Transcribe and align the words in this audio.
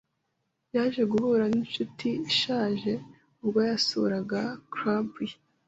Yaje 0.75 1.01
guhura 1.11 1.43
ninshuti 1.51 2.07
ishaje 2.31 2.91
ubwo 3.41 3.59
yasuraga 3.69 4.41
club 4.73 5.09
ye. 5.27 5.33